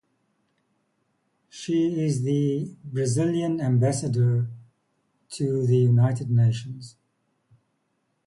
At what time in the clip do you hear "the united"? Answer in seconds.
5.67-6.31